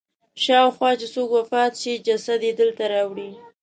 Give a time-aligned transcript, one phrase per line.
[0.43, 3.29] شاوخوا چې څوک وفات شي جسد یې دلته راوړي.